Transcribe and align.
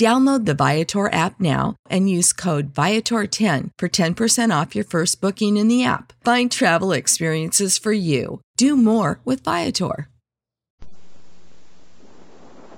Download 0.00 0.46
the 0.46 0.54
Viator 0.54 1.12
app 1.12 1.38
now 1.38 1.76
and 1.90 2.08
use 2.08 2.32
code 2.32 2.72
Viator10 2.72 3.68
for 3.76 3.86
10% 3.86 4.60
off 4.62 4.74
your 4.74 4.82
first 4.82 5.20
booking 5.20 5.58
in 5.58 5.68
the 5.68 5.84
app. 5.84 6.14
Find 6.24 6.50
travel 6.50 6.90
experiences 6.92 7.76
for 7.76 7.92
you. 7.92 8.40
Do 8.56 8.78
more 8.78 9.20
with 9.26 9.44
Viator. 9.44 10.08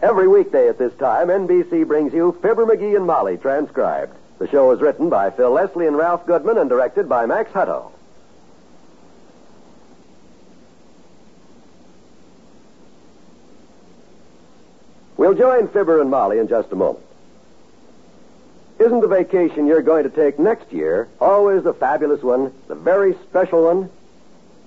Every 0.03 0.27
weekday 0.27 0.69
at 0.69 0.79
this 0.79 0.93
time, 0.95 1.29
NBC 1.29 1.87
brings 1.87 2.13
you 2.13 2.37
Fibber 2.43 2.67
McGee 2.67 2.97
and 2.97 3.07
Molly 3.07 3.37
transcribed. 3.37 4.17
The 4.41 4.49
show 4.49 4.73
is 4.73 4.81
written 4.81 5.09
by 5.09 5.31
Phil 5.31 5.53
Leslie 5.53 5.87
and 5.87 5.97
Ralph 5.97 6.27
Goodman 6.27 6.59
and 6.59 6.69
directed 6.69 7.09
by 7.09 7.27
Max 7.27 7.53
Hutto. 7.53 7.93
We'll 15.17 15.35
join 15.35 15.69
Fibber 15.69 16.01
and 16.01 16.11
Molly 16.11 16.41
in 16.41 16.49
just 16.49 16.73
a 16.73 16.75
moment. 16.75 17.07
Isn't 18.83 18.99
the 18.99 19.07
vacation 19.07 19.69
you're 19.69 19.81
going 19.81 20.03
to 20.03 20.11
take 20.11 20.41
next 20.41 20.73
year 20.73 21.07
always 21.21 21.63
the 21.63 21.73
fabulous 21.73 22.21
one, 22.21 22.53
the 22.67 22.75
very 22.75 23.15
special 23.29 23.63
one? 23.63 23.89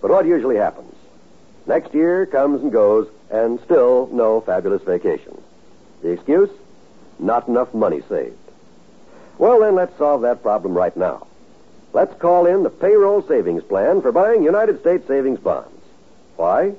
But 0.01 0.09
what 0.09 0.25
usually 0.25 0.55
happens? 0.55 0.95
Next 1.67 1.93
year 1.93 2.25
comes 2.25 2.61
and 2.61 2.71
goes, 2.71 3.09
and 3.29 3.59
still 3.65 4.07
no 4.13 4.39
fabulous 4.39 4.83
vacation. 4.83 5.41
The 6.01 6.11
excuse? 6.11 6.49
Not 7.19 7.49
enough 7.49 7.73
money 7.73 8.03
saved. 8.07 8.37
Well, 9.37 9.59
then 9.59 9.75
let's 9.75 9.97
solve 9.97 10.21
that 10.21 10.41
problem 10.41 10.73
right 10.73 10.95
now. 10.95 11.27
Let's 11.91 12.17
call 12.17 12.45
in 12.45 12.63
the 12.63 12.69
payroll 12.69 13.21
savings 13.27 13.63
plan 13.63 14.01
for 14.01 14.13
buying 14.13 14.43
United 14.43 14.79
States 14.79 15.05
savings 15.09 15.41
bonds. 15.41 15.81
Why? 16.37 16.73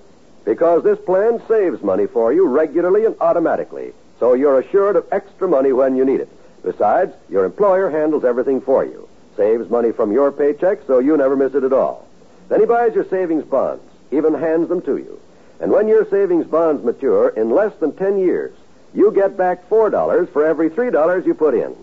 Because 0.47 0.85
this 0.85 0.99
plan 1.01 1.43
saves 1.47 1.83
money 1.83 2.07
for 2.07 2.33
you 2.33 2.47
regularly 2.47 3.05
and 3.05 3.15
automatically, 3.21 3.93
so 4.21 4.33
you're 4.33 4.59
assured 4.59 4.97
of 4.97 5.07
extra 5.13 5.47
money 5.47 5.75
when 5.75 5.97
you 5.97 6.07
need 6.07 6.21
it. 6.21 6.31
Besides, 6.63 7.15
your 7.29 7.45
employer 7.45 7.91
handles 7.91 8.25
everything 8.25 8.61
for 8.61 8.85
you. 8.85 9.09
Saves 9.37 9.71
money 9.71 9.93
from 9.93 10.13
your 10.13 10.33
paycheck 10.33 10.81
so 10.87 10.99
you 10.99 11.17
never 11.17 11.37
miss 11.37 11.55
it 11.55 11.65
at 11.65 11.73
all. 11.73 12.07
Then 12.49 12.61
he 12.61 12.67
buys 12.67 12.95
your 12.95 13.09
savings 13.09 13.45
bonds, 13.45 13.83
even 14.11 14.35
hands 14.35 14.69
them 14.69 14.83
to 14.83 14.97
you. 14.97 15.21
And 15.61 15.71
when 15.73 15.89
your 15.89 16.09
savings 16.09 16.47
bonds 16.47 16.85
mature 16.85 17.29
in 17.29 17.51
less 17.51 17.75
than 17.77 17.93
10 17.93 18.19
years, 18.19 18.55
you 18.95 19.11
get 19.13 19.37
back 19.37 19.69
$4 19.69 20.33
for 20.33 20.45
every 20.45 20.71
$3 20.71 21.27
you 21.27 21.35
put 21.35 21.55
in. 21.55 21.77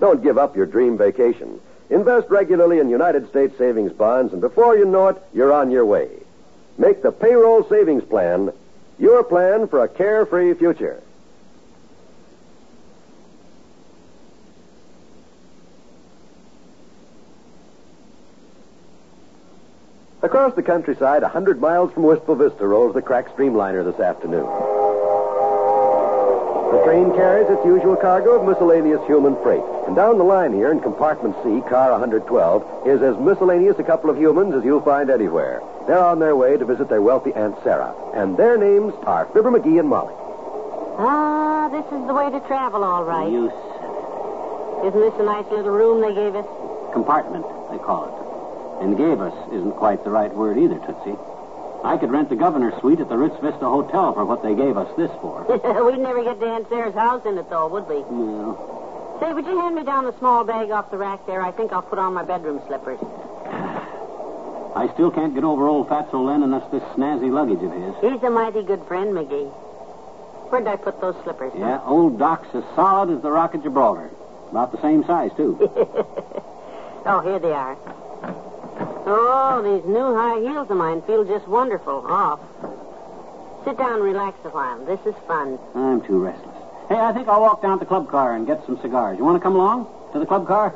Don't 0.00 0.22
give 0.22 0.38
up 0.38 0.56
your 0.56 0.66
dream 0.66 0.98
vacation. 0.98 1.60
Invest 1.90 2.28
regularly 2.30 2.78
in 2.78 2.88
United 2.88 3.28
States 3.28 3.56
savings 3.56 3.92
bonds, 3.92 4.32
and 4.32 4.40
before 4.40 4.76
you 4.76 4.84
know 4.84 5.08
it, 5.08 5.22
you're 5.32 5.52
on 5.52 5.70
your 5.70 5.84
way. 5.84 6.08
Make 6.76 7.02
the 7.02 7.12
payroll 7.12 7.68
savings 7.68 8.04
plan 8.04 8.52
your 8.98 9.24
plan 9.24 9.66
for 9.68 9.82
a 9.82 9.88
carefree 9.88 10.54
future. 10.54 11.02
Across 20.24 20.54
the 20.54 20.62
countryside, 20.62 21.22
a 21.22 21.28
hundred 21.28 21.60
miles 21.60 21.92
from 21.92 22.04
Wistful 22.04 22.36
Vista, 22.36 22.66
rolls 22.66 22.94
the 22.94 23.02
crack 23.02 23.28
streamliner 23.36 23.84
this 23.84 24.00
afternoon. 24.00 24.46
The 26.72 26.82
train 26.82 27.12
carries 27.14 27.50
its 27.50 27.62
usual 27.66 27.94
cargo 27.94 28.40
of 28.40 28.48
miscellaneous 28.48 29.04
human 29.06 29.36
freight. 29.42 29.62
And 29.86 29.94
down 29.94 30.16
the 30.16 30.24
line 30.24 30.54
here 30.54 30.72
in 30.72 30.80
compartment 30.80 31.36
C, 31.44 31.60
car 31.68 31.92
112, 31.92 32.88
is 32.88 33.02
as 33.02 33.18
miscellaneous 33.18 33.78
a 33.78 33.84
couple 33.84 34.08
of 34.08 34.16
humans 34.16 34.54
as 34.54 34.64
you'll 34.64 34.80
find 34.80 35.10
anywhere. 35.10 35.62
They're 35.86 36.02
on 36.02 36.20
their 36.20 36.34
way 36.34 36.56
to 36.56 36.64
visit 36.64 36.88
their 36.88 37.02
wealthy 37.02 37.34
Aunt 37.34 37.56
Sarah. 37.62 37.94
And 38.14 38.38
their 38.38 38.56
names 38.56 38.94
are 39.04 39.26
Fibber 39.26 39.50
McGee 39.50 39.78
and 39.78 39.90
Molly. 39.90 40.14
Ah, 40.96 41.68
this 41.68 41.84
is 41.92 42.06
the 42.06 42.14
way 42.14 42.30
to 42.30 42.40
travel, 42.48 42.82
all 42.82 43.04
right. 43.04 43.30
You 43.30 43.50
said 43.50 43.92
it. 43.92 44.88
Isn't 44.88 45.00
this 45.00 45.20
a 45.20 45.24
nice 45.24 45.46
little 45.52 45.70
room 45.70 46.00
they 46.00 46.14
gave 46.14 46.34
us? 46.34 46.46
compartment, 46.94 47.44
they 47.70 47.78
call 47.78 48.06
it. 48.06 48.23
And 48.84 48.98
gave 48.98 49.18
us 49.18 49.32
isn't 49.50 49.72
quite 49.80 50.04
the 50.04 50.10
right 50.10 50.32
word 50.34 50.58
either, 50.58 50.76
Tootsie. 50.76 51.16
I 51.82 51.96
could 51.96 52.10
rent 52.10 52.28
the 52.28 52.36
governor's 52.36 52.78
suite 52.80 53.00
at 53.00 53.08
the 53.08 53.16
Ritz 53.16 53.34
Vista 53.40 53.64
Hotel 53.64 54.12
for 54.12 54.26
what 54.26 54.42
they 54.42 54.54
gave 54.54 54.76
us 54.76 54.88
this 54.96 55.10
for. 55.22 55.40
We'd 55.88 55.98
never 55.98 56.22
get 56.22 56.42
Aunt 56.42 56.68
Sarah's 56.68 56.94
house 56.94 57.24
in 57.24 57.38
it, 57.38 57.48
though, 57.48 57.66
would 57.68 57.88
we? 57.88 58.00
Well, 58.04 59.16
Say, 59.20 59.32
would 59.32 59.46
you 59.46 59.58
hand 59.58 59.74
me 59.76 59.84
down 59.84 60.04
the 60.04 60.12
small 60.18 60.44
bag 60.44 60.70
off 60.70 60.90
the 60.90 60.98
rack 60.98 61.24
there? 61.26 61.40
I 61.40 61.50
think 61.50 61.72
I'll 61.72 61.80
put 61.82 61.98
on 61.98 62.12
my 62.12 62.24
bedroom 62.24 62.60
slippers. 62.66 62.98
I 64.76 64.90
still 64.92 65.10
can't 65.10 65.34
get 65.34 65.44
over 65.44 65.66
old 65.66 65.88
Fatso 65.88 66.22
lending 66.22 66.52
us 66.52 66.68
this 66.70 66.82
snazzy 66.94 67.30
luggage 67.32 67.62
of 67.62 67.72
his. 67.72 68.12
He's 68.12 68.22
a 68.22 68.28
mighty 68.30 68.62
good 68.62 68.84
friend, 68.86 69.14
McGee. 69.14 69.48
Where'd 70.50 70.66
I 70.66 70.76
put 70.76 71.00
those 71.00 71.14
slippers? 71.22 71.52
huh? 71.54 71.58
Yeah, 71.58 71.80
old 71.86 72.18
Doc's 72.18 72.54
as 72.54 72.64
solid 72.74 73.16
as 73.16 73.22
the 73.22 73.30
Rock 73.30 73.54
of 73.54 73.62
Gibraltar. 73.62 74.10
About 74.50 74.72
the 74.72 74.80
same 74.82 75.04
size, 75.06 75.30
too. 75.38 75.56
Oh, 77.06 77.20
here 77.20 77.38
they 77.38 77.52
are. 77.52 77.76
Oh, 79.06 79.62
these 79.62 79.84
new 79.86 80.14
high 80.14 80.40
heels 80.40 80.70
of 80.70 80.76
mine 80.76 81.02
feel 81.02 81.24
just 81.24 81.46
wonderful. 81.46 82.04
Off. 82.06 82.40
Sit 83.64 83.78
down 83.78 83.94
and 83.94 84.02
relax 84.02 84.38
a 84.44 84.50
while. 84.50 84.84
This 84.84 85.00
is 85.06 85.14
fun. 85.26 85.58
I'm 85.74 86.02
too 86.02 86.18
restless. 86.22 86.54
Hey, 86.88 86.96
I 86.96 87.12
think 87.12 87.28
I'll 87.28 87.40
walk 87.40 87.62
down 87.62 87.78
to 87.78 87.84
the 87.84 87.88
club 87.88 88.10
car 88.10 88.34
and 88.36 88.46
get 88.46 88.64
some 88.66 88.78
cigars. 88.82 89.18
You 89.18 89.24
want 89.24 89.36
to 89.36 89.42
come 89.42 89.54
along 89.54 89.88
to 90.12 90.18
the 90.18 90.26
club 90.26 90.46
car? 90.46 90.74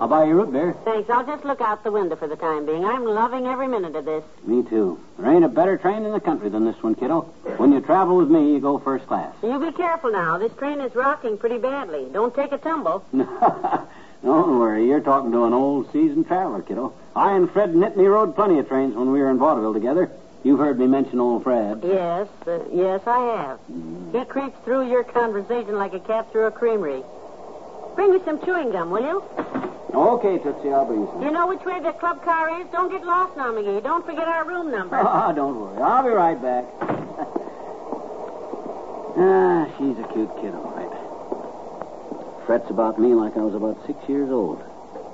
I'll 0.00 0.08
buy 0.08 0.24
you 0.24 0.34
root 0.34 0.50
beer. 0.52 0.74
Thanks. 0.84 1.08
I'll 1.10 1.24
just 1.24 1.44
look 1.44 1.60
out 1.60 1.84
the 1.84 1.92
window 1.92 2.16
for 2.16 2.26
the 2.26 2.36
time 2.36 2.66
being. 2.66 2.84
I'm 2.84 3.04
loving 3.04 3.46
every 3.46 3.68
minute 3.68 3.94
of 3.94 4.04
this. 4.04 4.24
Me 4.44 4.62
too. 4.62 4.98
There 5.18 5.30
ain't 5.30 5.44
a 5.44 5.48
better 5.48 5.76
train 5.76 6.04
in 6.04 6.12
the 6.12 6.20
country 6.20 6.48
than 6.48 6.64
this 6.64 6.82
one, 6.82 6.94
kiddo. 6.94 7.20
When 7.58 7.70
you 7.70 7.80
travel 7.80 8.16
with 8.16 8.28
me, 8.28 8.52
you 8.52 8.60
go 8.60 8.78
first 8.78 9.06
class. 9.06 9.32
You 9.42 9.60
be 9.60 9.70
careful 9.72 10.10
now. 10.10 10.38
This 10.38 10.52
train 10.54 10.80
is 10.80 10.94
rocking 10.94 11.38
pretty 11.38 11.58
badly. 11.58 12.08
Don't 12.12 12.34
take 12.34 12.50
a 12.50 12.58
tumble. 12.58 13.04
Don't 14.22 14.58
worry, 14.60 14.86
you're 14.86 15.00
talking 15.00 15.32
to 15.32 15.44
an 15.44 15.52
old 15.52 15.90
seasoned 15.92 16.26
traveler, 16.28 16.62
kiddo. 16.62 16.92
I 17.16 17.34
and 17.34 17.50
Fred 17.50 17.74
Nitney 17.74 18.08
rode 18.08 18.34
plenty 18.36 18.58
of 18.58 18.68
trains 18.68 18.94
when 18.94 19.10
we 19.10 19.20
were 19.20 19.30
in 19.30 19.38
vaudeville 19.38 19.74
together. 19.74 20.10
You've 20.44 20.58
heard 20.60 20.78
me 20.78 20.86
mention 20.86 21.18
old 21.20 21.42
Fred. 21.42 21.82
Yes, 21.84 22.28
uh, 22.46 22.60
yes, 22.72 23.00
I 23.06 23.18
have. 23.36 23.60
He 24.12 24.24
creeps 24.24 24.56
through 24.64 24.90
your 24.90 25.04
conversation 25.04 25.76
like 25.76 25.92
a 25.92 26.00
cat 26.00 26.30
through 26.32 26.46
a 26.46 26.50
creamery. 26.50 27.02
Bring 27.94 28.12
me 28.12 28.20
some 28.24 28.40
chewing 28.44 28.70
gum, 28.72 28.90
will 28.90 29.02
you? 29.02 29.22
Okay, 29.94 30.38
Tootsie, 30.38 30.72
I'll 30.72 30.86
bring 30.86 31.00
you 31.00 31.08
some. 31.12 31.22
You 31.22 31.30
know 31.30 31.46
which 31.48 31.64
way 31.64 31.80
the 31.80 31.92
club 31.92 32.24
car 32.24 32.60
is? 32.60 32.66
Don't 32.72 32.90
get 32.90 33.04
lost 33.04 33.36
now, 33.36 33.52
McGee. 33.52 33.82
Don't 33.82 34.06
forget 34.06 34.26
our 34.26 34.44
room 34.46 34.70
number. 34.70 34.96
Ah, 35.04 35.32
don't 35.32 35.60
worry. 35.60 35.82
I'll 35.82 36.02
be 36.02 36.08
right 36.10 36.40
back. 36.40 36.64
ah, 39.18 39.66
she's 39.76 39.98
a 39.98 40.08
cute 40.12 40.30
kid, 40.40 40.54
all 40.54 40.72
right. 40.74 40.81
Frets 42.46 42.70
about 42.70 42.98
me 42.98 43.14
like 43.14 43.36
I 43.36 43.40
was 43.40 43.54
about 43.54 43.78
six 43.86 43.98
years 44.08 44.30
old. 44.30 44.62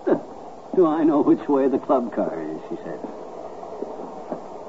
Do 0.75 0.87
I 0.87 1.05
know 1.05 1.21
which 1.23 1.47
way 1.49 1.69
the 1.69 1.79
club 1.79 2.15
car 2.15 2.41
is, 2.41 2.61
she 2.71 2.77
said. 2.85 2.99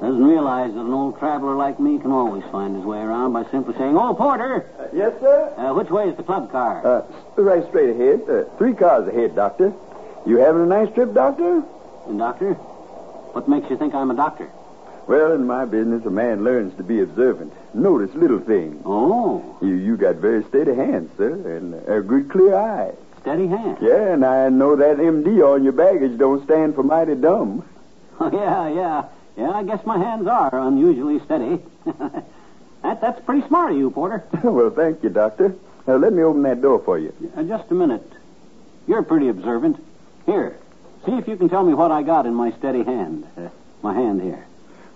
Doesn't 0.00 0.24
realize 0.24 0.72
that 0.74 0.80
an 0.80 0.92
old 0.92 1.18
traveler 1.18 1.54
like 1.56 1.78
me 1.78 1.98
can 1.98 2.10
always 2.10 2.42
find 2.50 2.74
his 2.74 2.84
way 2.84 2.98
around 2.98 3.32
by 3.32 3.44
simply 3.50 3.74
saying, 3.76 3.96
Oh, 3.96 4.14
Porter, 4.14 4.66
Yes, 4.94 5.12
sir? 5.20 5.52
uh, 5.58 5.74
which 5.74 5.90
way 5.90 6.08
is 6.08 6.16
the 6.16 6.22
club 6.22 6.50
car? 6.50 6.84
Uh, 6.84 7.02
right 7.36 7.66
straight 7.68 7.90
ahead. 7.90 8.22
Uh, 8.28 8.44
three 8.56 8.74
cars 8.74 9.06
ahead, 9.08 9.34
Doctor. 9.36 9.72
You 10.26 10.36
having 10.38 10.62
a 10.62 10.66
nice 10.66 10.92
trip, 10.94 11.12
Doctor? 11.14 11.62
And 12.06 12.18
doctor? 12.18 12.54
What 12.54 13.48
makes 13.48 13.70
you 13.70 13.76
think 13.76 13.94
I'm 13.94 14.10
a 14.10 14.14
doctor? 14.14 14.50
Well, 15.06 15.32
in 15.32 15.46
my 15.46 15.64
business, 15.64 16.04
a 16.06 16.10
man 16.10 16.44
learns 16.44 16.76
to 16.76 16.82
be 16.84 17.00
observant. 17.00 17.52
Notice 17.74 18.14
little 18.14 18.38
things. 18.40 18.80
Oh, 18.84 19.56
You 19.60 19.74
you 19.74 19.96
got 19.96 20.16
very 20.16 20.44
steady 20.44 20.74
hands, 20.74 21.10
sir, 21.16 21.32
and 21.56 21.74
a 21.88 22.00
good 22.00 22.30
clear 22.30 22.54
eye. 22.56 22.92
steady 23.20 23.46
hand. 23.48 23.78
Yeah, 23.80 24.12
and 24.12 24.24
I 24.24 24.48
know 24.50 24.76
that 24.76 24.98
MD 24.98 25.42
on 25.46 25.64
your 25.64 25.72
baggage 25.72 26.16
don't 26.18 26.44
stand 26.44 26.74
for 26.74 26.82
mighty 26.82 27.14
dumb. 27.16 27.64
Oh, 28.20 28.30
yeah, 28.32 28.68
yeah. 28.68 29.04
Yeah, 29.36 29.50
I 29.50 29.62
guess 29.64 29.84
my 29.86 29.98
hands 29.98 30.26
are 30.26 30.50
unusually 30.68 31.18
steady. 31.24 31.60
that, 32.82 33.00
that's 33.00 33.20
pretty 33.24 33.46
smart 33.48 33.72
of 33.72 33.78
you, 33.78 33.90
Porter. 33.90 34.22
well, 34.44 34.70
thank 34.70 35.02
you, 35.02 35.08
Doctor. 35.10 35.54
Uh, 35.88 35.96
let 35.96 36.12
me 36.12 36.22
open 36.22 36.42
that 36.42 36.60
door 36.60 36.78
for 36.80 36.98
you. 36.98 37.12
Uh, 37.36 37.42
just 37.44 37.70
a 37.70 37.74
minute. 37.74 38.06
You're 38.86 39.02
pretty 39.02 39.28
observant. 39.28 39.82
Here, 40.26 40.56
see 41.06 41.12
if 41.12 41.26
you 41.26 41.36
can 41.36 41.48
tell 41.48 41.64
me 41.64 41.74
what 41.74 41.90
I 41.90 42.02
got 42.02 42.26
in 42.26 42.34
my 42.34 42.52
steady 42.52 42.82
hand. 42.82 43.26
Uh, 43.36 43.48
my 43.82 43.94
hand 43.94 44.20
here. 44.20 44.44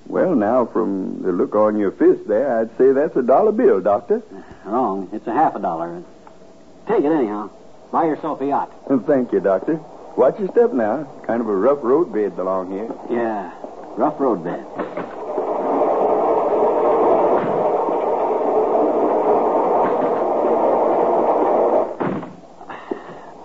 Well, 0.06 0.34
now, 0.34 0.66
from 0.66 1.22
the 1.22 1.32
look 1.32 1.54
on 1.54 1.78
your 1.78 1.90
fist 1.90 2.28
there, 2.28 2.58
I'd 2.60 2.76
say 2.76 2.92
that's 2.92 3.16
a 3.16 3.22
dollar 3.22 3.52
bill, 3.52 3.80
Doctor. 3.80 4.22
Wrong. 4.64 5.08
It's 5.12 5.26
a 5.26 5.32
half 5.32 5.54
a 5.56 5.58
dollar. 5.60 6.02
Take 6.86 7.04
it 7.04 7.10
anyhow. 7.10 7.50
Buy 7.90 8.04
yourself 8.04 8.40
a 8.40 8.46
yacht. 8.46 8.72
Well, 8.88 9.00
thank 9.06 9.32
you, 9.32 9.40
Doctor. 9.40 9.80
Watch 10.16 10.38
your 10.38 10.48
step 10.48 10.72
now. 10.72 11.04
Kind 11.26 11.40
of 11.40 11.48
a 11.48 11.56
rough 11.56 11.82
road 11.82 12.12
bed 12.12 12.38
along 12.38 12.70
here. 12.70 12.90
Yeah, 13.10 13.50
rough 13.96 14.20
road 14.20 14.44
bed. 14.44 14.64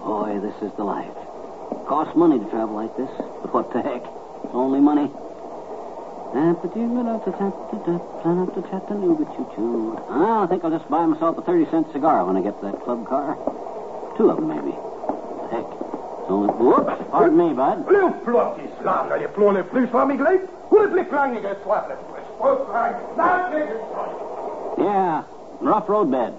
Boy, 0.04 0.40
this 0.42 0.56
is 0.62 0.76
the 0.78 0.84
life. 0.84 1.08
Costs 1.88 2.16
money 2.16 2.38
to 2.38 2.46
travel 2.50 2.76
like 2.76 2.96
this, 2.98 3.10
but 3.42 3.54
what 3.54 3.74
the 3.74 3.82
heck? 3.82 4.04
It's 4.44 4.54
only 4.54 4.80
money. 4.80 5.10
Ah, 10.10 10.44
I 10.44 10.48
think 10.48 10.64
I'll 10.64 10.70
just 10.70 10.90
buy 10.90 11.06
myself 11.06 11.38
a 11.38 11.42
30 11.42 11.70
cent 11.72 11.92
cigar 11.92 12.26
when 12.26 12.38
I 12.38 12.42
get 12.42 12.60
to 12.60 12.66
that 12.68 12.84
club 12.84 13.08
car. 13.08 13.36
Two 14.18 14.30
of 14.30 14.38
them, 14.38 14.48
maybe. 14.48 14.76
Heck. 15.50 15.66
It's 15.66 16.30
only. 16.30 16.54
Whoops! 16.54 17.04
Pardon 17.10 17.38
me, 17.38 17.54
bud. 17.54 17.88
Blue 17.88 18.12
plot 18.24 18.58
is 18.60 18.84
lang 18.84 19.10
dat 19.10 19.20
je 19.20 19.30
vloer 19.34 19.64
plus 19.64 19.90
van 19.90 20.08
me 20.08 20.16
gelijk. 20.16 20.46
Hoe 20.68 20.82
het 20.82 20.92
blik 20.92 21.12
lang 21.12 21.34
je 21.34 21.56
slapen. 21.64 21.98
Yeah, 24.78 25.24
rough 25.62 25.88
road 25.88 26.10
bed. 26.10 26.34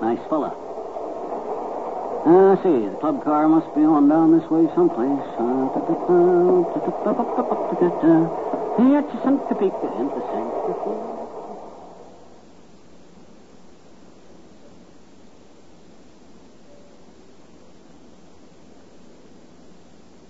Nice 0.00 0.22
fella. 0.28 0.52
Uh, 2.26 2.52
I 2.52 2.62
see. 2.62 2.86
The 2.86 2.96
club 3.00 3.24
car 3.24 3.48
must 3.48 3.74
be 3.74 3.80
on 3.80 4.08
down 4.08 4.38
this 4.38 4.48
way 4.50 4.68
someplace. 4.74 5.24
Uh, 5.40 5.60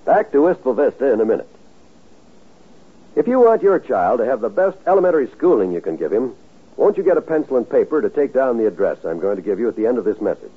Back 0.04 0.32
to 0.32 0.42
Wistful 0.42 0.74
Vista 0.74 1.12
in 1.12 1.20
a 1.20 1.24
minute. 1.24 1.48
If 3.16 3.26
you 3.26 3.40
want 3.40 3.62
your 3.62 3.78
child 3.78 4.18
to 4.18 4.26
have 4.26 4.40
the 4.40 4.48
best 4.48 4.78
elementary 4.86 5.28
schooling 5.28 5.72
you 5.72 5.80
can 5.80 5.96
give 5.96 6.12
him, 6.12 6.34
won't 6.76 6.96
you 6.96 7.02
get 7.02 7.16
a 7.16 7.20
pencil 7.20 7.56
and 7.56 7.68
paper 7.68 8.00
to 8.00 8.10
take 8.10 8.32
down 8.32 8.58
the 8.58 8.66
address 8.66 9.04
I'm 9.04 9.20
going 9.20 9.36
to 9.36 9.42
give 9.42 9.58
you 9.58 9.68
at 9.68 9.76
the 9.76 9.86
end 9.86 9.98
of 9.98 10.04
this 10.04 10.20
message? 10.20 10.50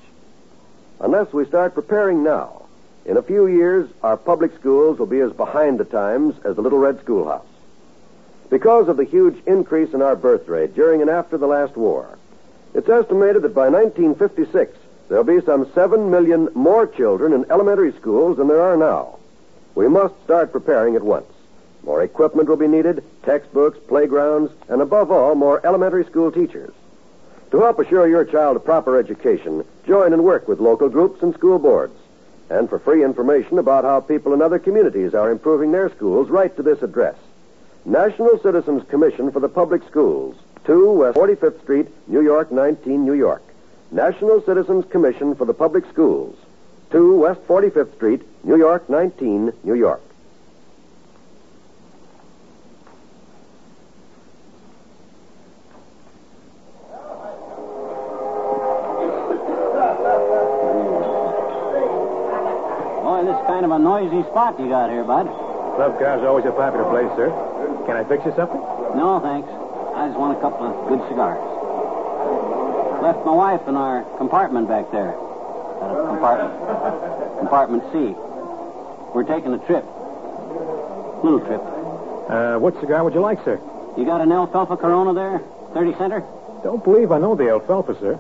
Unless 1.04 1.34
we 1.34 1.46
start 1.46 1.76
preparing 1.76 2.24
now, 2.24 2.62
in 3.06 3.18
a 3.18 3.22
few 3.22 3.46
years, 3.46 3.90
our 4.02 4.16
public 4.16 4.56
schools 4.56 4.98
will 4.98 5.06
be 5.06 5.20
as 5.20 5.34
behind 5.34 5.78
the 5.78 5.84
times 5.84 6.34
as 6.46 6.56
the 6.56 6.62
Little 6.62 6.80
Red 6.80 7.02
Schoolhouse. 7.02 7.46
Because 8.50 8.88
of 8.88 8.96
the 8.96 9.04
huge 9.04 9.36
increase 9.46 9.94
in 9.94 10.02
our 10.02 10.16
birth 10.16 10.48
rate 10.48 10.74
during 10.74 11.02
and 11.02 11.10
after 11.10 11.38
the 11.38 11.46
last 11.46 11.76
war, 11.76 12.18
it's 12.74 12.88
estimated 12.88 13.42
that 13.42 13.54
by 13.54 13.68
1956, 13.68 14.78
there'll 15.10 15.26
be 15.26 15.42
some 15.42 15.70
7 15.74 16.10
million 16.10 16.48
more 16.56 16.88
children 16.88 17.34
in 17.34 17.52
elementary 17.52 17.92
schools 17.92 18.38
than 18.38 18.48
there 18.48 18.62
are 18.62 18.78
now. 18.78 19.20
We 19.76 19.90
must 19.90 20.16
start 20.24 20.54
preparing 20.54 20.96
at 20.96 21.04
once. 21.04 21.30
More 21.84 22.02
equipment 22.02 22.48
will 22.48 22.56
be 22.56 22.70
needed, 22.70 23.04
textbooks, 23.24 23.78
playgrounds, 23.90 24.54
and 24.70 24.82
above 24.82 25.12
all, 25.12 25.36
more 25.36 25.60
elementary 25.66 26.06
school 26.06 26.32
teachers. 26.32 26.74
To 27.54 27.62
help 27.62 27.78
assure 27.78 28.08
your 28.08 28.26
child 28.26 28.58
a 28.58 28.60
proper 28.60 28.98
education, 28.98 29.64
join 29.86 30.12
and 30.12 30.24
work 30.24 30.48
with 30.48 30.60
local 30.60 30.90
groups 30.90 31.22
and 31.22 31.36
school 31.36 31.60
boards. 31.60 31.94
And 32.50 32.68
for 32.68 32.80
free 32.80 33.04
information 33.04 33.60
about 33.60 33.84
how 33.84 34.00
people 34.00 34.34
in 34.34 34.42
other 34.42 34.58
communities 34.58 35.14
are 35.14 35.30
improving 35.30 35.72
their 35.72 35.92
schools, 35.92 36.32
write 36.32 36.56
to 36.56 36.64
this 36.64 36.82
address 36.82 37.16
National 37.86 38.40
Citizens 38.40 38.82
Commission 38.90 39.32
for 39.32 39.40
the 39.40 39.50
Public 39.50 39.84
Schools, 39.88 40.36
2 40.66 40.94
West 40.94 41.16
45th 41.16 41.62
Street, 41.62 41.90
New 42.08 42.22
York 42.22 42.52
19, 42.52 43.06
New 43.06 43.14
York. 43.14 43.44
National 43.92 44.42
Citizens 44.42 44.86
Commission 44.90 45.36
for 45.36 45.46
the 45.46 45.54
Public 45.54 45.88
Schools, 45.92 46.36
2 46.90 47.20
West 47.20 47.48
45th 47.48 47.94
Street, 47.94 48.24
New 48.44 48.58
York 48.58 48.90
19, 48.90 49.54
New 49.64 49.76
York. 49.76 50.02
Kind 63.48 63.66
of 63.66 63.72
a 63.72 63.80
noisy 63.80 64.24
spot 64.30 64.60
you 64.60 64.70
got 64.70 64.90
here, 64.90 65.04
bud. 65.04 65.28
Club 65.76 65.98
car's 66.00 66.24
always 66.24 66.46
a 66.46 66.52
popular 66.52 66.86
place, 66.90 67.10
sir. 67.18 67.30
Can 67.86 67.98
I 67.98 68.04
fix 68.04 68.24
you 68.26 68.34
something? 68.36 68.62
No, 68.96 69.20
thanks. 69.20 69.50
I 69.96 70.08
just 70.08 70.20
want 70.20 70.38
a 70.38 70.42
couple 70.42 70.66
of 70.70 70.74
good 70.88 71.02
cigars. 71.10 71.42
Left 73.02 73.26
my 73.26 73.34
wife 73.34 73.68
in 73.68 73.76
our 73.76 74.04
compartment 74.18 74.68
back 74.68 74.90
there. 74.92 75.12
Uh, 75.12 76.14
compartment. 76.14 77.40
Compartment 77.40 77.84
C. 77.92 78.16
We're 79.14 79.28
taking 79.28 79.54
a 79.54 79.60
trip. 79.66 79.84
Little 81.24 81.42
trip. 81.42 81.62
Uh, 82.30 82.58
what 82.60 82.80
cigar 82.80 83.04
would 83.04 83.14
you 83.14 83.20
like, 83.20 83.44
sir? 83.44 83.60
You 83.98 84.06
got 84.06 84.22
an 84.22 84.32
alfalfa 84.32 84.78
Corona 84.78 85.14
there? 85.14 85.42
30 85.74 85.98
center? 85.98 86.20
Don't 86.64 86.84
believe 86.84 87.12
I 87.12 87.20
know 87.20 87.36
the 87.36 87.50
alfalfa, 87.50 88.00
sir. 88.00 88.20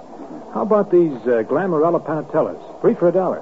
How 0.53 0.63
about 0.63 0.91
these 0.91 1.13
uh, 1.23 1.43
Glamorella 1.47 2.03
Panatellas? 2.03 2.59
Three 2.81 2.93
for 2.93 3.07
a 3.07 3.11
dollar. 3.11 3.41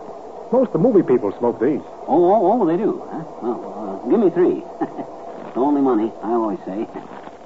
Most 0.51 0.67
of 0.67 0.73
the 0.73 0.79
movie 0.79 1.01
people 1.01 1.31
smoke 1.39 1.61
these. 1.61 1.79
Oh, 2.07 2.33
oh, 2.33 2.61
oh, 2.61 2.65
they 2.67 2.75
do. 2.75 2.99
Huh? 3.09 3.23
Well, 3.41 4.03
uh, 4.03 4.09
give 4.09 4.19
me 4.19 4.29
three. 4.31 4.63
it's 5.47 5.55
only 5.57 5.81
money, 5.81 6.11
I 6.21 6.31
always 6.33 6.59
say. 6.65 6.87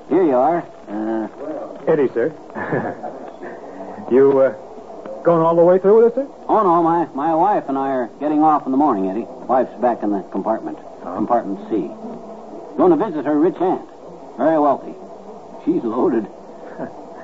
Here 0.09 0.24
you 0.24 0.35
are. 0.35 0.65
Uh, 0.89 1.27
Eddie, 1.88 2.09
sir. 2.13 2.33
you, 4.12 4.39
uh, 4.39 4.53
going 5.21 5.41
all 5.41 5.55
the 5.55 5.63
way 5.63 5.77
through 5.77 6.03
with 6.03 6.13
it, 6.13 6.15
sir? 6.15 6.27
oh, 6.50 6.63
no, 6.63 6.81
my, 6.81 7.05
my 7.13 7.35
wife 7.35 7.65
and 7.67 7.77
I 7.77 7.89
are 7.89 8.07
getting 8.19 8.41
off 8.41 8.65
in 8.65 8.71
the 8.71 8.77
morning, 8.77 9.09
Eddie. 9.09 9.25
Wife's 9.45 9.74
back 9.79 10.01
in 10.01 10.09
the 10.09 10.24
compartment. 10.31 10.79
Compartment 11.03 11.59
C. 11.69 11.85
Going 12.77 12.89
to 12.89 12.97
visit 12.97 13.25
her 13.25 13.39
rich 13.39 13.55
aunt. 13.62 13.88
Very 14.38 14.57
wealthy. 14.59 14.95
She's 15.63 15.83
loaded. 15.83 16.25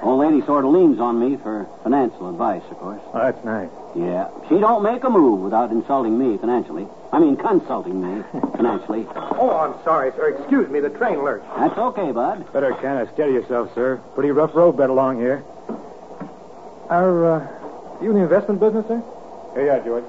Old 0.02 0.20
lady 0.20 0.44
sort 0.46 0.66
of 0.66 0.72
leans 0.72 1.00
on 1.00 1.20
me 1.20 1.38
for 1.38 1.68
financial 1.84 2.30
advice, 2.30 2.64
of 2.72 2.78
course. 2.80 3.02
Oh, 3.14 3.20
that's 3.20 3.44
nice. 3.46 3.70
Yeah. 3.96 4.30
She 4.50 4.58
don't 4.60 4.82
make 4.82 5.04
a 5.04 5.10
move 5.10 5.42
without 5.42 5.70
insulting 5.72 6.18
me 6.18 6.38
financially. 6.40 6.88
I 7.12 7.20
mean, 7.20 7.38
consulting 7.38 8.02
me 8.02 8.24
financially. 8.56 9.06
Oh, 9.16 9.52
I'm 9.52 9.84
sorry, 9.84 10.12
sir. 10.16 10.30
Excuse 10.30 10.70
me. 10.70 10.80
The 10.80 10.90
train 10.90 11.24
lurched. 11.24 11.46
That's 11.56 11.78
okay, 11.78 12.12
bud. 12.12 12.52
Better 12.52 12.74
kind 12.82 13.00
of 13.00 13.14
steady 13.14 13.34
yourself, 13.34 13.74
sir. 13.76 13.98
Pretty 14.16 14.32
rough 14.32 14.56
road 14.56 14.74
bed 14.74 14.90
along 14.90 15.20
here. 15.20 15.44
Are, 16.90 17.26
uh, 17.36 18.02
you 18.02 18.10
in 18.10 18.16
the 18.18 18.24
investment 18.24 18.60
business, 18.60 18.88
sir? 18.88 19.04
Here 19.54 19.66
you 19.66 19.72
are, 19.72 19.80
George. 19.82 20.04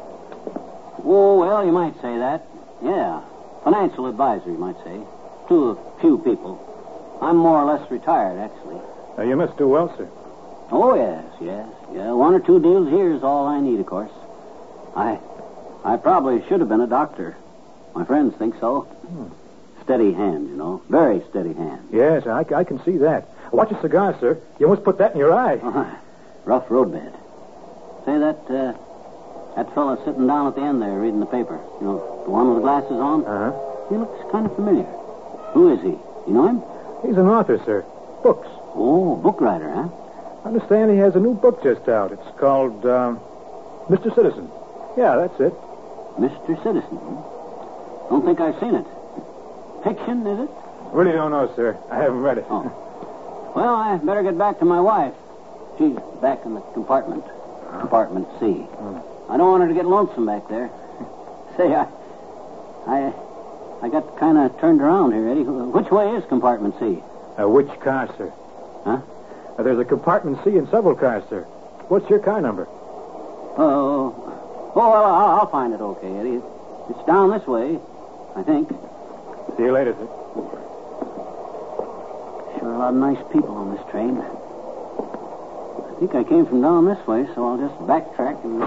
Oh, 1.04 1.38
well, 1.40 1.64
you 1.66 1.72
might 1.72 1.94
say 2.00 2.16
that. 2.16 2.46
Yeah. 2.82 3.20
Financial 3.62 4.06
advisor, 4.06 4.50
you 4.50 4.58
might 4.58 4.76
say. 4.84 5.00
To 5.48 5.70
a 5.70 6.00
few 6.00 6.18
people. 6.18 6.58
I'm 7.20 7.36
more 7.36 7.58
or 7.60 7.64
less 7.76 7.90
retired, 7.90 8.38
actually. 8.38 8.80
Uh, 9.18 9.22
you 9.22 9.36
must 9.36 9.56
do 9.58 9.68
well, 9.68 9.94
sir. 9.96 10.08
Oh, 10.70 10.94
yes, 10.94 11.24
yes. 11.40 11.66
Yeah, 11.94 12.12
one 12.12 12.34
or 12.34 12.40
two 12.40 12.58
deals 12.60 12.88
here 12.88 13.12
is 13.12 13.22
all 13.22 13.46
I 13.46 13.60
need, 13.60 13.78
of 13.80 13.86
course. 13.86 14.10
I 14.96 15.18
I 15.84 15.96
probably 15.96 16.42
should 16.48 16.60
have 16.60 16.68
been 16.68 16.80
a 16.80 16.86
doctor. 16.86 17.36
My 17.94 18.04
friends 18.04 18.34
think 18.36 18.54
so. 18.60 18.86
Steady 19.82 20.12
hand, 20.12 20.48
you 20.48 20.56
know. 20.56 20.80
Very 20.88 21.22
steady 21.28 21.52
hand. 21.52 21.88
Yes, 21.92 22.26
I, 22.26 22.44
I 22.54 22.64
can 22.64 22.82
see 22.84 22.98
that. 22.98 23.28
Watch 23.52 23.70
your 23.72 23.80
cigar, 23.82 24.16
sir. 24.20 24.38
You 24.60 24.66
almost 24.66 24.84
put 24.84 24.98
that 24.98 25.12
in 25.12 25.18
your 25.18 25.34
eye. 25.34 25.56
Rough 26.44 26.70
roadbed. 26.70 27.12
Say, 28.06 28.16
that, 28.18 28.38
uh, 28.48 28.72
that 29.56 29.74
fella 29.74 29.98
sitting 30.04 30.26
down 30.26 30.46
at 30.46 30.54
the 30.54 30.62
end 30.62 30.80
there 30.80 30.98
reading 30.98 31.20
the 31.20 31.26
paper, 31.26 31.58
you 31.80 31.86
know, 31.86 32.22
the 32.24 32.30
one 32.30 32.48
with 32.48 32.56
the 32.58 32.62
glasses 32.62 32.92
on, 32.92 33.24
Uh-huh. 33.24 33.88
he 33.90 33.96
looks 33.96 34.30
kind 34.32 34.46
of 34.46 34.54
familiar. 34.54 34.84
Who 35.52 35.72
is 35.74 35.80
he? 35.82 35.90
You 36.30 36.32
know 36.32 36.46
him? 36.46 36.62
He's 37.06 37.16
an 37.18 37.26
author, 37.26 37.58
sir. 37.66 37.84
Books. 38.22 38.48
Oh, 38.74 39.16
book 39.16 39.40
writer, 39.40 39.70
huh? 39.70 39.88
I 40.44 40.48
understand 40.48 40.90
he 40.90 40.96
has 40.98 41.14
a 41.14 41.20
new 41.20 41.34
book 41.34 41.62
just 41.62 41.88
out. 41.88 42.10
It's 42.12 42.38
called 42.38 42.84
um, 42.86 43.20
Mr. 43.88 44.14
Citizen. 44.14 44.50
Yeah, 44.96 45.16
that's 45.16 45.38
it. 45.40 45.54
Mr. 46.18 46.56
Citizen. 46.62 46.98
Don't 48.08 48.24
think 48.24 48.40
I've 48.40 48.58
seen 48.60 48.74
it. 48.74 48.86
Fiction, 49.84 50.26
is 50.26 50.40
it? 50.40 50.50
Really 50.92 51.12
don't 51.12 51.30
know, 51.30 51.52
sir. 51.56 51.76
I 51.90 51.96
haven't 51.96 52.20
read 52.20 52.38
it. 52.38 52.46
Oh. 52.48 53.52
Well, 53.54 53.74
I 53.74 53.96
better 53.98 54.22
get 54.22 54.36
back 54.36 54.58
to 54.58 54.64
my 54.64 54.80
wife. 54.80 55.14
She's 55.78 55.96
back 56.20 56.44
in 56.44 56.54
the 56.54 56.60
compartment. 56.72 57.24
Compartment 57.80 58.28
C. 58.40 58.66
I 59.28 59.36
don't 59.36 59.50
want 59.50 59.62
her 59.62 59.68
to 59.68 59.74
get 59.74 59.86
lonesome 59.86 60.26
back 60.26 60.48
there. 60.48 60.68
Say, 61.56 61.72
I, 61.74 61.86
I, 62.86 63.12
I 63.82 63.88
got 63.88 64.18
kind 64.18 64.36
of 64.38 64.58
turned 64.60 64.80
around 64.80 65.12
here, 65.12 65.28
Eddie. 65.28 65.44
Which 65.44 65.90
way 65.90 66.14
is 66.16 66.24
compartment 66.28 66.74
C? 66.78 67.02
Uh, 67.40 67.48
which 67.48 67.68
car, 67.80 68.08
sir? 68.18 68.32
Huh? 68.84 69.00
Uh, 69.58 69.62
there's 69.62 69.78
a 69.78 69.84
compartment 69.84 70.38
C 70.44 70.56
in 70.56 70.66
several 70.70 70.94
cars, 70.94 71.22
sir. 71.28 71.42
What's 71.88 72.08
your 72.10 72.18
car 72.20 72.40
number? 72.40 72.66
Oh, 73.58 74.14
oh, 74.74 74.90
well, 74.90 74.92
I'll, 74.92 75.40
I'll 75.40 75.50
find 75.50 75.74
it 75.74 75.80
okay, 75.80 76.16
Eddie. 76.18 76.40
It's 76.90 77.06
down 77.06 77.30
this 77.30 77.46
way, 77.46 77.78
I 78.34 78.42
think. 78.42 78.68
See 79.56 79.64
you 79.64 79.72
later, 79.72 79.92
sir. 79.92 80.08
Sure, 82.58 82.72
a 82.72 82.78
lot 82.78 82.88
of 82.88 82.94
nice 82.94 83.22
people 83.32 83.54
on 83.54 83.76
this 83.76 83.84
train. 83.90 84.18
I 84.18 85.94
think 86.00 86.14
I 86.14 86.24
came 86.24 86.46
from 86.46 86.62
down 86.62 86.86
this 86.86 87.06
way, 87.06 87.26
so 87.34 87.46
I'll 87.46 87.58
just 87.58 87.78
backtrack 87.80 88.42
and. 88.44 88.58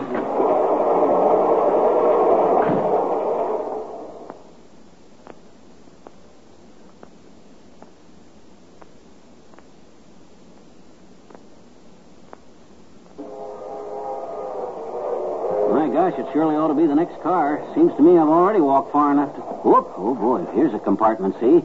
My 15.75 15.89
gosh, 16.09 16.19
it 16.19 16.27
surely 16.33 16.55
ought 16.55 16.67
to 16.67 16.75
be 16.75 16.85
the 16.85 16.93
next 16.93 17.19
car. 17.21 17.65
Seems 17.73 17.95
to 17.95 18.01
me 18.01 18.17
I've 18.17 18.29
already 18.29 18.59
walked 18.59 18.91
far 18.91 19.11
enough 19.11 19.33
to. 19.35 19.41
Whoop! 19.41 19.91
Oh 19.97 20.13
boy, 20.13 20.45
here's 20.53 20.73
a 20.73 20.79
compartment. 20.79 21.35
See? 21.39 21.63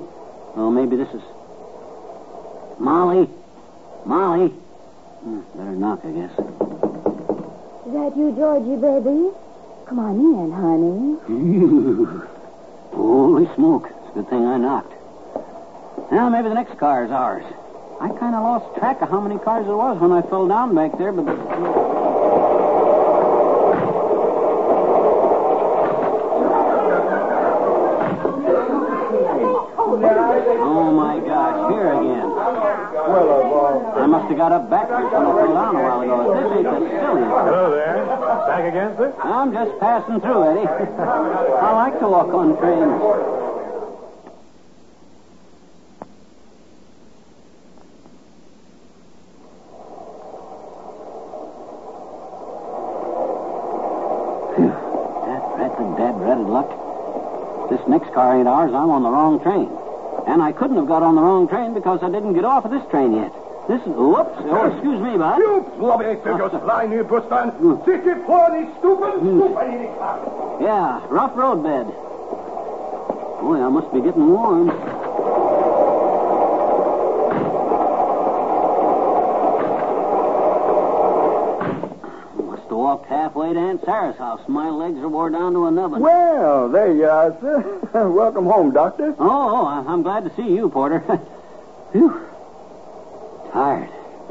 Well, 0.56 0.70
maybe 0.70 0.97
this 0.97 1.09
is. 1.11 1.23
Molly, 2.78 3.28
Molly. 4.06 4.49
Hmm, 4.49 5.40
better 5.54 5.76
knock, 5.76 6.00
I 6.04 6.11
guess. 6.12 6.32
Is 6.32 7.92
that 7.92 8.16
you, 8.16 8.32
Georgie, 8.32 8.80
baby? 8.80 9.28
Come 9.87 9.99
on 9.99 10.16
in, 10.16 10.52
honey. 10.56 11.18
Holy 12.97 13.47
smoke! 13.54 13.90
It's 13.90 14.11
a 14.11 14.14
good 14.14 14.30
thing 14.30 14.47
I 14.47 14.56
knocked. 14.56 14.94
Now 16.11 16.30
maybe 16.30 16.49
the 16.49 16.54
next 16.54 16.78
car 16.78 17.04
is 17.04 17.11
ours. 17.11 17.44
I 18.00 18.09
kind 18.09 18.35
of 18.35 18.42
lost 18.42 18.78
track 18.78 19.02
of 19.02 19.11
how 19.11 19.20
many 19.20 19.38
cars 19.38 19.66
there 19.66 19.76
was 19.76 20.00
when 20.00 20.12
I 20.12 20.23
fell 20.23 20.49
down 20.49 20.75
back 20.75 20.97
there, 20.97 21.12
but. 21.12 21.28
Oh 30.02 30.92
my 30.92 31.18
gosh, 31.20 31.73
here 31.73 31.92
again. 31.92 32.30
I 34.00 34.06
must 34.31 34.39
have 34.41 34.51
got 34.51 34.53
up 34.53 34.71
backwards 34.71 35.13
when 35.13 35.23
I 35.23 35.33
fell 35.35 35.55
down 35.55 35.77
a 35.77 35.83
while 35.83 36.01
ago. 36.03 36.35
This 36.35 36.53
ain't 36.55 36.65
the 36.65 36.79
silliest. 36.87 37.31
Hello 37.31 37.71
there. 37.71 38.07
Back 38.47 38.65
again, 38.65 38.97
sir? 38.97 39.15
I'm 39.23 39.53
just 39.53 39.79
passing 39.81 40.21
through, 40.21 40.45
Eddie. 40.45 40.69
I 40.69 41.73
like 41.73 41.99
to 41.99 42.09
walk 42.09 42.29
on 42.29 42.57
trains. 42.59 43.01
Phew. 54.55 54.71
That 55.27 55.43
ratted, 55.59 55.97
dad 55.99 56.47
luck. 56.47 56.71
This 57.71 57.81
next 57.89 58.15
car 58.15 58.39
ain't 58.39 58.47
ours. 58.47 58.71
I'm 58.73 58.91
on 58.91 59.03
the 59.03 59.11
wrong 59.11 59.43
train. 59.43 59.69
And 60.29 60.41
I 60.41 60.53
couldn't 60.53 60.77
have 60.77 60.87
got 60.87 61.03
on 61.03 61.17
the 61.17 61.23
wrong 61.23 61.49
train 61.49 61.75
because 61.75 62.01
I 62.03 62.11
didn't 62.11 62.35
get 62.35 62.45
off 62.45 62.65
of 62.65 62.71
this 62.71 62.89
train 62.91 63.15
yet. 63.15 63.33
This 63.71 63.83
is. 63.83 63.95
Whoops. 63.95 64.35
Oh, 64.50 64.67
excuse 64.67 65.00
me, 65.00 65.17
bud. 65.17 65.39
You 65.39 65.65
blobby 65.79 66.17
figures 66.25 66.50
flying 66.50 66.91
you, 66.91 67.05
Bustan. 67.05 67.55
Sick 67.85 68.03
it 68.05 68.27
for 68.27 68.50
the 68.50 68.67
stupid, 68.81 69.21
hmm. 69.23 69.39
stupid 69.39 69.95
Yeah, 70.61 71.07
rough 71.09 71.37
road 71.37 71.62
bed. 71.62 71.87
Boy, 73.41 73.62
I 73.62 73.69
must 73.69 73.95
be 73.95 74.00
getting 74.00 74.27
warm. 74.27 74.67
Must 82.45 82.62
have 82.62 82.71
walked 82.73 83.07
halfway 83.07 83.53
to 83.53 83.61
Aunt 83.61 83.85
Sarah's 83.85 84.19
house. 84.19 84.41
My 84.49 84.69
legs 84.69 84.99
are 84.99 85.09
wore 85.09 85.31
down 85.31 85.53
to 85.53 85.67
a 85.67 85.71
nubbin. 85.71 86.00
Well, 86.00 86.69
there 86.71 86.93
you 86.93 87.09
are, 87.09 87.39
sir. 87.41 87.79
Welcome 88.09 88.47
home, 88.47 88.73
Doctor. 88.73 89.15
Oh, 89.17 89.29
oh, 89.29 89.67
I'm 89.87 90.03
glad 90.03 90.25
to 90.25 90.35
see 90.35 90.53
you, 90.53 90.69
Porter. 90.69 91.21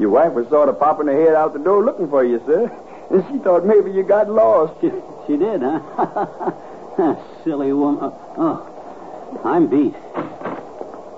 Tired. 0.00 0.02
Your 0.02 0.10
wife 0.10 0.32
was 0.32 0.48
sort 0.48 0.68
of 0.68 0.78
popping 0.78 1.06
her 1.06 1.24
head 1.24 1.34
out 1.34 1.52
the 1.52 1.58
door 1.58 1.84
looking 1.84 2.08
for 2.08 2.24
you, 2.24 2.40
sir. 2.46 2.70
And 3.10 3.24
she 3.30 3.38
thought 3.38 3.64
maybe 3.64 3.90
you 3.90 4.02
got 4.02 4.30
lost. 4.30 4.80
She, 4.80 4.90
she 5.26 5.36
did, 5.36 5.62
huh? 5.62 7.16
Silly 7.44 7.72
woman. 7.72 8.12
Oh, 8.36 9.40
I'm 9.44 9.66
beat. 9.66 9.94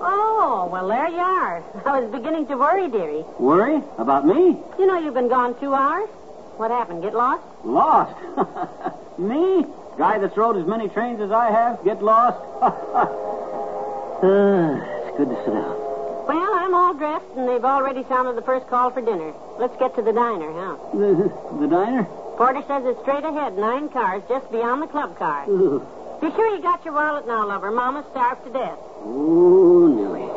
Oh, 0.05 0.69
well, 0.71 0.87
there 0.87 1.09
you 1.09 1.17
are. 1.17 1.63
I 1.85 1.99
was 1.99 2.11
beginning 2.11 2.47
to 2.47 2.57
worry, 2.57 2.89
dearie. 2.89 3.23
Worry? 3.39 3.81
About 3.97 4.25
me? 4.25 4.57
You 4.79 4.85
know 4.85 4.99
you've 4.99 5.13
been 5.13 5.29
gone 5.29 5.57
two 5.59 5.73
hours. 5.73 6.09
What 6.57 6.71
happened? 6.71 7.01
Get 7.01 7.13
lost? 7.13 7.43
Lost? 7.63 8.15
Me? 9.19 9.65
Guy 9.97 10.17
that's 10.19 10.35
rode 10.35 10.57
as 10.57 10.67
many 10.67 10.89
trains 10.89 11.21
as 11.21 11.31
I 11.31 11.51
have, 11.51 11.83
get 11.83 12.03
lost? 12.03 12.37
uh, 12.61 12.75
it's 15.07 15.17
good 15.17 15.29
to 15.29 15.35
sit 15.45 15.53
down. 15.53 15.92
Well, 16.27 16.53
I'm 16.55 16.73
all 16.73 16.93
dressed, 16.93 17.25
and 17.35 17.47
they've 17.47 17.63
already 17.65 18.03
sounded 18.07 18.35
the 18.35 18.41
first 18.41 18.67
call 18.67 18.91
for 18.91 19.01
dinner. 19.01 19.33
Let's 19.59 19.75
get 19.77 19.95
to 19.95 20.01
the 20.01 20.13
diner, 20.13 20.51
huh? 20.51 20.77
The, 20.93 21.59
the 21.59 21.67
diner? 21.67 22.03
Porter 22.37 22.63
says 22.67 22.83
it's 22.85 22.99
straight 23.01 23.23
ahead, 23.23 23.57
nine 23.57 23.89
cars, 23.89 24.23
just 24.29 24.49
beyond 24.51 24.81
the 24.81 24.87
club 24.87 25.17
car. 25.19 25.47
Ooh, 25.49 25.85
Be 26.21 26.31
sure 26.31 26.55
you 26.55 26.61
got 26.61 26.83
your 26.85 26.93
wallet 26.93 27.27
now, 27.27 27.45
lover. 27.47 27.71
Mama's 27.71 28.05
starved 28.11 28.45
to 28.45 28.53
death. 28.53 28.79
Ooh 29.05 29.93
Nelly. 29.95 30.29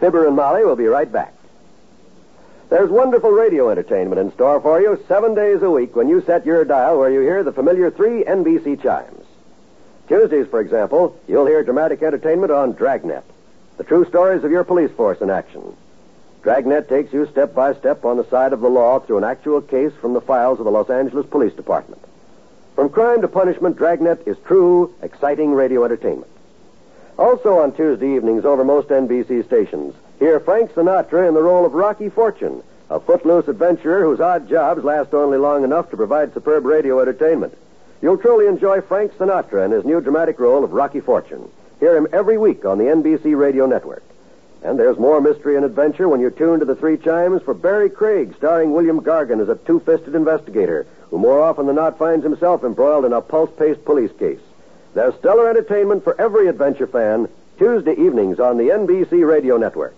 Fibber 0.00 0.26
and 0.26 0.36
Molly 0.36 0.64
will 0.64 0.76
be 0.76 0.86
right 0.86 1.10
back. 1.10 1.34
There's 2.74 2.90
wonderful 2.90 3.30
radio 3.30 3.70
entertainment 3.70 4.20
in 4.20 4.32
store 4.32 4.60
for 4.60 4.80
you 4.80 4.98
seven 5.06 5.36
days 5.36 5.62
a 5.62 5.70
week 5.70 5.94
when 5.94 6.08
you 6.08 6.20
set 6.22 6.44
your 6.44 6.64
dial 6.64 6.98
where 6.98 7.08
you 7.08 7.20
hear 7.20 7.44
the 7.44 7.52
familiar 7.52 7.88
three 7.88 8.24
NBC 8.24 8.82
chimes. 8.82 9.24
Tuesdays, 10.08 10.48
for 10.48 10.60
example, 10.60 11.16
you'll 11.28 11.46
hear 11.46 11.62
dramatic 11.62 12.02
entertainment 12.02 12.50
on 12.50 12.72
Dragnet, 12.72 13.22
the 13.76 13.84
true 13.84 14.04
stories 14.06 14.42
of 14.42 14.50
your 14.50 14.64
police 14.64 14.90
force 14.90 15.20
in 15.20 15.30
action. 15.30 15.62
Dragnet 16.42 16.88
takes 16.88 17.12
you 17.12 17.28
step 17.30 17.54
by 17.54 17.74
step 17.74 18.04
on 18.04 18.16
the 18.16 18.28
side 18.28 18.52
of 18.52 18.60
the 18.60 18.68
law 18.68 18.98
through 18.98 19.18
an 19.18 19.24
actual 19.24 19.60
case 19.60 19.92
from 20.00 20.12
the 20.12 20.20
files 20.20 20.58
of 20.58 20.64
the 20.64 20.72
Los 20.72 20.90
Angeles 20.90 21.26
Police 21.26 21.54
Department. 21.54 22.02
From 22.74 22.88
crime 22.88 23.20
to 23.20 23.28
punishment, 23.28 23.76
Dragnet 23.76 24.26
is 24.26 24.36
true, 24.46 24.92
exciting 25.00 25.52
radio 25.52 25.84
entertainment. 25.84 26.32
Also 27.20 27.56
on 27.60 27.70
Tuesday 27.70 28.16
evenings 28.16 28.44
over 28.44 28.64
most 28.64 28.88
NBC 28.88 29.46
stations, 29.46 29.94
hear 30.24 30.40
Frank 30.40 30.72
Sinatra 30.72 31.28
in 31.28 31.34
the 31.34 31.42
role 31.42 31.66
of 31.66 31.74
Rocky 31.74 32.08
Fortune, 32.08 32.62
a 32.88 32.98
footloose 32.98 33.46
adventurer 33.46 34.02
whose 34.02 34.20
odd 34.20 34.48
jobs 34.48 34.82
last 34.82 35.12
only 35.12 35.36
long 35.36 35.64
enough 35.64 35.90
to 35.90 35.98
provide 35.98 36.32
superb 36.32 36.64
radio 36.64 36.98
entertainment. 36.98 37.54
You'll 38.00 38.16
truly 38.16 38.46
enjoy 38.46 38.80
Frank 38.80 39.12
Sinatra 39.18 39.66
in 39.66 39.70
his 39.70 39.84
new 39.84 40.00
dramatic 40.00 40.40
role 40.40 40.64
of 40.64 40.72
Rocky 40.72 41.00
Fortune. 41.00 41.50
Hear 41.78 41.94
him 41.94 42.08
every 42.10 42.38
week 42.38 42.64
on 42.64 42.78
the 42.78 42.84
NBC 42.84 43.36
Radio 43.36 43.66
Network. 43.66 44.02
And 44.62 44.78
there's 44.78 44.96
more 44.96 45.20
mystery 45.20 45.56
and 45.56 45.64
adventure 45.66 46.08
when 46.08 46.20
you 46.20 46.30
tune 46.30 46.60
to 46.60 46.64
the 46.64 46.74
three 46.74 46.96
chimes 46.96 47.42
for 47.42 47.52
Barry 47.52 47.90
Craig, 47.90 48.34
starring 48.38 48.72
William 48.72 49.02
Gargan 49.02 49.42
as 49.42 49.50
a 49.50 49.56
two-fisted 49.56 50.14
investigator 50.14 50.86
who 51.10 51.18
more 51.18 51.42
often 51.42 51.66
than 51.66 51.76
not 51.76 51.98
finds 51.98 52.24
himself 52.24 52.64
embroiled 52.64 53.04
in 53.04 53.12
a 53.12 53.20
pulse-paced 53.20 53.84
police 53.84 54.12
case. 54.18 54.40
There's 54.94 55.14
stellar 55.16 55.50
entertainment 55.50 56.02
for 56.02 56.18
every 56.18 56.48
adventure 56.48 56.86
fan 56.86 57.28
Tuesday 57.58 57.92
evenings 57.92 58.40
on 58.40 58.56
the 58.56 58.70
NBC 58.70 59.28
Radio 59.28 59.58
Network. 59.58 59.94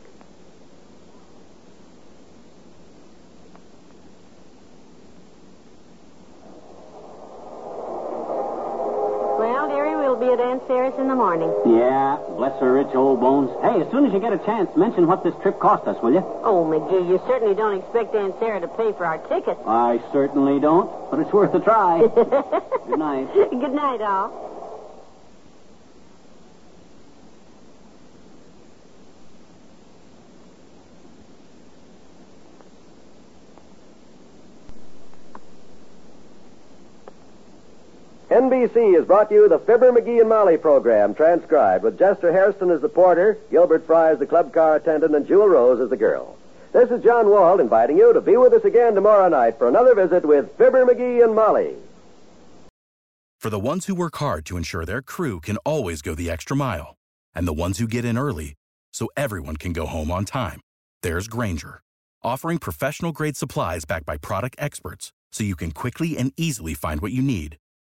Well, 10.87 10.95
dearie, 10.95 10.95
we'll 10.95 10.95
be 10.95 10.95
at 10.95 10.95
Aunt 10.95 10.95
Sarah's 10.95 10.99
in 10.99 11.09
the 11.09 11.15
morning. 11.15 11.79
Yeah, 11.79 12.19
bless 12.37 12.61
her 12.61 12.73
rich 12.73 12.95
old 12.95 13.21
bones. 13.21 13.51
Hey, 13.63 13.83
as 13.83 13.91
soon 13.91 14.07
as 14.07 14.13
you 14.13 14.21
get 14.21 14.33
a 14.33 14.39
chance, 14.39 14.71
mention 14.77 15.07
what 15.07 15.25
this 15.25 15.35
trip 15.43 15.59
cost 15.59 15.87
us, 15.87 16.01
will 16.03 16.13
you? 16.13 16.25
Oh, 16.45 16.65
McGee, 16.65 17.09
you 17.09 17.21
certainly 17.27 17.55
don't 17.55 17.79
expect 17.79 18.15
Aunt 18.15 18.35
Sarah 18.39 18.61
to 18.61 18.69
pay 18.69 18.93
for 18.93 19.05
our 19.05 19.19
tickets. 19.29 19.61
I 19.67 20.01
certainly 20.13 20.61
don't, 20.61 20.91
but 21.11 21.21
it's 21.21 21.33
worth 21.33 21.55
a 21.55 21.61
try. 21.61 21.99
Good 22.87 22.99
night. 22.99 23.33
Good 23.35 23.73
night, 23.73 24.01
all. 24.01 24.46
NBC 38.37 38.95
has 38.97 39.07
brought 39.07 39.31
you 39.31 39.49
the 39.49 39.59
Fibber, 39.59 39.91
McGee, 39.91 40.21
and 40.21 40.29
Molly 40.29 40.59
program, 40.59 41.15
transcribed, 41.15 41.83
with 41.83 41.99
Jester 41.99 42.31
Hairston 42.31 42.71
as 42.71 42.83
the 42.83 42.89
porter, 42.91 43.39
Gilbert 43.51 43.87
Fry 43.87 44.11
as 44.11 44.19
the 44.19 44.27
club 44.27 44.53
car 44.53 44.77
attendant, 44.77 45.17
and 45.17 45.27
Jewel 45.27 45.49
Rose 45.49 45.81
as 45.81 45.89
the 45.89 45.97
girl. 45.97 46.37
This 46.71 46.91
is 46.91 47.03
John 47.03 47.31
Wald 47.31 47.61
inviting 47.61 47.97
you 47.97 48.13
to 48.13 48.21
be 48.21 48.37
with 48.37 48.53
us 48.53 48.67
again 48.67 48.95
tomorrow 48.95 49.31
night 49.31 49.57
for 49.57 49.69
another 49.69 49.95
visit 49.95 50.27
with 50.27 50.53
Fibber, 50.59 50.85
McGee, 50.85 51.25
and 51.25 51.35
Molly. 51.35 51.77
For 53.41 53.49
the 53.49 53.59
ones 53.59 53.87
who 53.87 53.95
work 53.95 54.17
hard 54.17 54.45
to 54.47 54.59
ensure 54.59 54.85
their 54.85 55.01
crew 55.01 55.41
can 55.41 55.57
always 55.65 56.03
go 56.03 56.15
the 56.15 56.31
extra 56.31 56.55
mile, 56.55 56.95
and 57.35 57.49
the 57.49 57.55
ones 57.55 57.79
who 57.79 57.87
get 57.89 58.05
in 58.05 58.19
early 58.19 58.53
so 58.93 59.09
everyone 59.17 59.57
can 59.57 59.73
go 59.73 59.87
home 59.87 60.11
on 60.11 60.27
time, 60.27 60.61
there's 61.03 61.27
Grainger, 61.27 61.81
offering 62.23 62.59
professional 62.59 63.13
grade 63.13 63.39
supplies 63.39 63.87
backed 63.87 64.05
by 64.05 64.19
product 64.19 64.57
experts 64.59 65.11
so 65.33 65.43
you 65.43 65.57
can 65.57 65.71
quickly 65.71 66.19
and 66.19 66.35
easily 66.37 66.75
find 66.75 67.01
what 67.01 67.13
you 67.13 67.23
need. 67.23 67.57